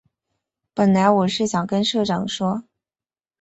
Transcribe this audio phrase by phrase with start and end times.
[0.73, 2.63] 本来我是想跟社长说